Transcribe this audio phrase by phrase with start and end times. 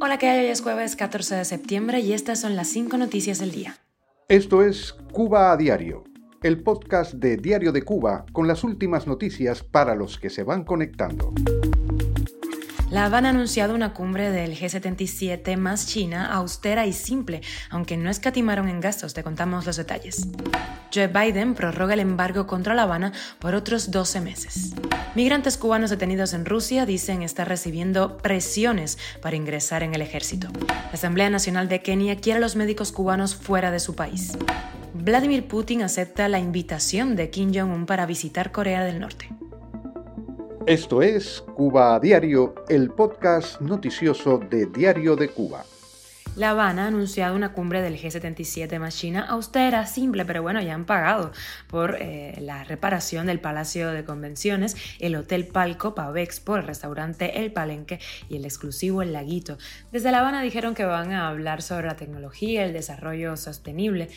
[0.00, 0.44] Hola, ¿qué hay?
[0.44, 3.78] Hoy es jueves 14 de septiembre y estas son las 5 noticias del día.
[4.28, 6.04] Esto es Cuba a Diario,
[6.42, 10.64] el podcast de Diario de Cuba con las últimas noticias para los que se van
[10.64, 11.32] conectando.
[12.88, 18.08] La Habana ha anunciado una cumbre del G77 más China, austera y simple, aunque no
[18.08, 20.28] escatimaron en gastos, te contamos los detalles.
[20.94, 24.72] Joe Biden prorroga el embargo contra La Habana por otros 12 meses.
[25.16, 30.48] Migrantes cubanos detenidos en Rusia dicen estar recibiendo presiones para ingresar en el ejército.
[30.68, 34.38] La Asamblea Nacional de Kenia quiere a los médicos cubanos fuera de su país.
[34.94, 39.28] Vladimir Putin acepta la invitación de Kim Jong-un para visitar Corea del Norte.
[40.66, 45.64] Esto es Cuba a Diario, el podcast noticioso de Diario de Cuba.
[46.34, 50.74] La Habana ha anunciado una cumbre del G77 más China austera, simple, pero bueno, ya
[50.74, 51.30] han pagado
[51.68, 57.52] por eh, la reparación del Palacio de Convenciones, el Hotel Palco Pavexpo, el restaurante El
[57.52, 59.58] Palenque y el exclusivo El Laguito.
[59.92, 64.08] Desde La Habana dijeron que van a hablar sobre la tecnología, el desarrollo sostenible,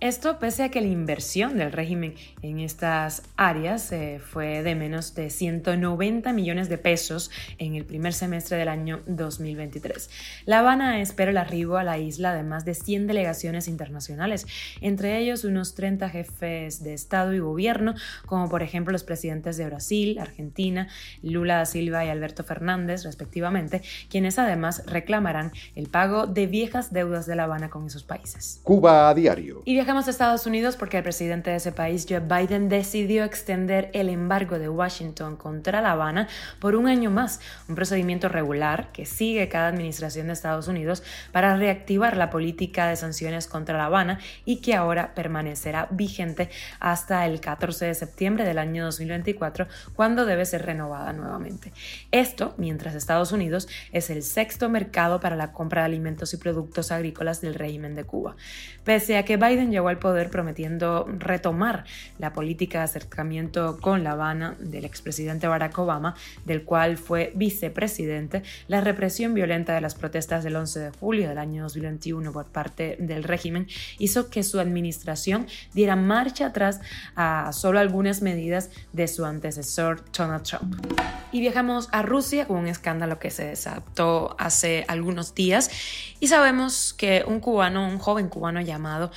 [0.00, 5.14] esto pese a que la inversión del régimen en estas áreas eh, fue de menos
[5.14, 10.08] de 190 millones de pesos en el primer semestre del año 2023.
[10.46, 14.46] La Habana espera el arribo a la isla de más de 100 delegaciones internacionales,
[14.80, 19.66] entre ellos unos 30 jefes de Estado y Gobierno, como por ejemplo los presidentes de
[19.66, 20.88] Brasil, Argentina,
[21.22, 27.26] Lula da Silva y Alberto Fernández, respectivamente, quienes además reclamarán el pago de viejas deudas
[27.26, 28.60] de La Habana con esos países.
[28.62, 29.62] Cuba a diario.
[29.90, 34.08] Viajamos a Estados Unidos porque el presidente de ese país, Joe Biden, decidió extender el
[34.08, 36.28] embargo de Washington contra La Habana
[36.60, 41.56] por un año más, un procedimiento regular que sigue cada administración de Estados Unidos para
[41.56, 47.40] reactivar la política de sanciones contra La Habana y que ahora permanecerá vigente hasta el
[47.40, 49.66] 14 de septiembre del año 2024,
[49.96, 51.72] cuando debe ser renovada nuevamente.
[52.12, 56.92] Esto mientras Estados Unidos es el sexto mercado para la compra de alimentos y productos
[56.92, 58.36] agrícolas del régimen de Cuba.
[58.84, 61.84] Pese a que Biden llegó al poder prometiendo retomar
[62.18, 66.14] la política de acercamiento con La Habana del expresidente Barack Obama,
[66.44, 71.38] del cual fue vicepresidente, la represión violenta de las protestas del 11 de julio del
[71.38, 76.80] año 2021 por parte del régimen hizo que su administración diera marcha atrás
[77.16, 80.74] a solo algunas medidas de su antecesor Donald Trump.
[81.32, 85.70] Y viajamos a Rusia con un escándalo que se desató hace algunos días
[86.20, 89.10] y sabemos que un cubano, un joven cubano llamado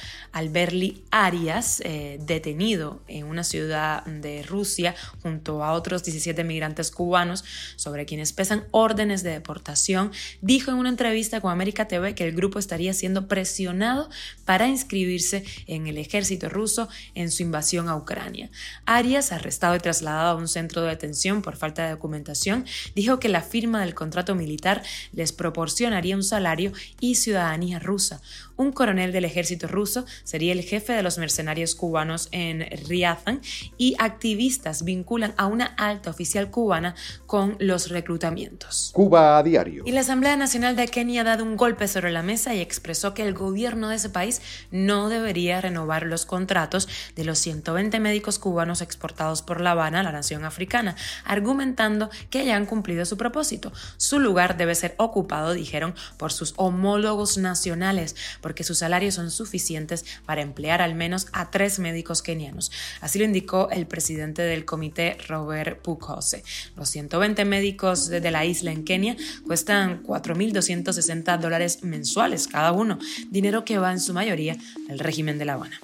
[0.54, 4.94] Alberli Arias, eh, detenido en una ciudad de Rusia
[5.24, 7.44] junto a otros 17 migrantes cubanos
[7.76, 12.36] sobre quienes pesan órdenes de deportación, dijo en una entrevista con América TV que el
[12.36, 14.12] grupo estaría siendo presionado
[14.46, 18.52] para inscribirse en el ejército ruso en su invasión a Ucrania.
[18.86, 23.28] Arias, arrestado y trasladado a un centro de detención por falta de documentación, dijo que
[23.28, 24.84] la firma del contrato militar
[25.14, 28.22] les proporcionaría un salario y ciudadanía rusa.
[28.56, 33.42] Un coronel del ejército ruso sería el jefe de los mercenarios cubanos en Riazan
[33.78, 36.96] y activistas vinculan a una alta oficial cubana
[37.26, 38.92] con los reclutamientos.
[38.94, 39.84] Cuba a diario.
[39.86, 43.14] Y la Asamblea Nacional de Kenia ha dado un golpe sobre la mesa y expresó
[43.14, 48.40] que el gobierno de ese país no debería renovar los contratos de los 120 médicos
[48.40, 50.96] cubanos exportados por La Habana a la nación africana,
[51.26, 53.72] argumentando que ya han cumplido su propósito.
[53.98, 60.06] Su lugar debe ser ocupado, dijeron, por sus homólogos nacionales, porque sus salarios son suficientes
[60.26, 62.72] para emplear al menos a tres médicos kenianos.
[63.02, 66.44] Así lo indicó el presidente del comité, Robert Pukose.
[66.76, 73.66] Los 120 médicos de la isla en Kenia cuestan 4.260 dólares mensuales cada uno, dinero
[73.66, 74.58] que va en su mayoría
[74.90, 75.80] al régimen de La Habana.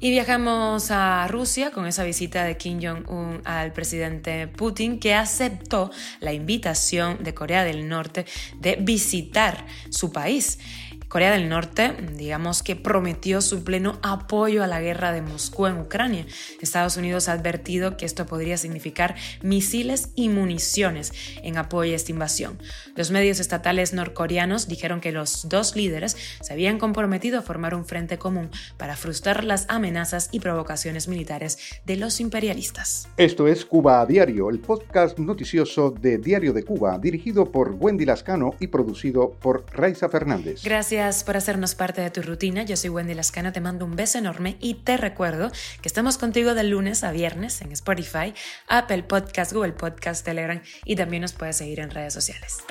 [0.00, 5.90] Y viajamos a Rusia con esa visita de Kim Jong-un al presidente Putin, que aceptó
[6.20, 8.24] la invitación de Corea del Norte
[8.60, 10.58] de visitar su país.
[11.14, 15.78] Corea del Norte, digamos que prometió su pleno apoyo a la guerra de Moscú en
[15.78, 16.26] Ucrania.
[16.60, 21.12] Estados Unidos ha advertido que esto podría significar misiles y municiones
[21.44, 22.58] en apoyo a esta invasión.
[22.96, 27.84] Los medios estatales norcoreanos dijeron que los dos líderes se habían comprometido a formar un
[27.84, 33.06] frente común para frustrar las amenazas y provocaciones militares de los imperialistas.
[33.18, 38.04] Esto es Cuba a Diario, el podcast noticioso de Diario de Cuba, dirigido por Wendy
[38.04, 40.64] Lascano y producido por Raiza Fernández.
[41.04, 42.62] Gracias por hacernos parte de tu rutina.
[42.62, 45.52] Yo soy Wendy Lascano, te mando un beso enorme y te recuerdo
[45.82, 48.32] que estamos contigo de lunes a viernes en Spotify,
[48.68, 52.64] Apple Podcast, Google Podcast, Telegram y también nos puedes seguir en redes sociales.